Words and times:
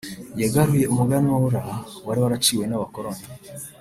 yagaruye 0.41 0.85
umuganura 0.93 1.59
wari 2.05 2.19
waraciwe 2.23 2.63
n’abakoloni 2.67 3.23